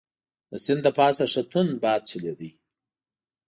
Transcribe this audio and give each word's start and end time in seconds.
د 0.49 0.51
سیند 0.65 0.81
له 0.85 0.91
پاسه 0.99 1.25
ښه 1.31 1.41
توند 1.51 1.71
باد 1.83 2.01
چلیده. 2.09 2.49